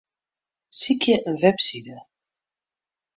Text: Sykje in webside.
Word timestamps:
Sykje 0.79 1.15
in 1.29 1.35
webside. 1.41 1.95